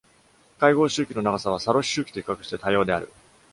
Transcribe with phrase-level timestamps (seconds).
[0.57, 3.11] 会合周期の長さは、サロス周期と比較して多様である。